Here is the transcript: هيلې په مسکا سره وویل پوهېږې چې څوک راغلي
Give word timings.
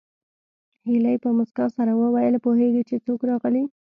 هيلې 0.87 1.15
په 1.23 1.29
مسکا 1.37 1.65
سره 1.77 1.91
وویل 2.01 2.35
پوهېږې 2.45 2.83
چې 2.89 2.95
څوک 3.05 3.19
راغلي 3.29 3.63